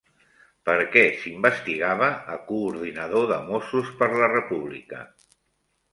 Per 0.67 0.75
què 0.93 1.03
s'investigava 1.25 2.09
a 2.35 2.39
coordinador 2.49 3.29
de 3.33 3.39
Mossos 3.51 3.95
per 4.03 4.09
la 4.23 4.31
República? 4.37 5.07